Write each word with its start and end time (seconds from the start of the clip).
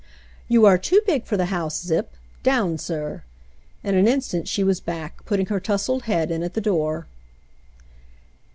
"You 0.47 0.65
are 0.65 0.79
too 0.79 0.99
big 1.05 1.25
for 1.25 1.37
the 1.37 1.45
house. 1.53 1.79
Zip. 1.79 2.11
Down, 2.41 2.79
sir!" 2.79 3.21
In 3.83 3.93
an 3.93 4.07
instant 4.07 4.47
she 4.47 4.63
was 4.63 4.79
back, 4.79 5.23
putting 5.25 5.45
her 5.45 5.59
tousled 5.59 6.05
head 6.05 6.31
in 6.31 6.41
at 6.41 6.55
the 6.55 6.59
door. 6.59 7.05